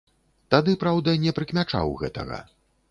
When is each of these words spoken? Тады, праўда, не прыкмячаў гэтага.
Тады, 0.53 0.71
праўда, 0.83 1.15
не 1.27 1.35
прыкмячаў 1.41 1.95
гэтага. 2.03 2.45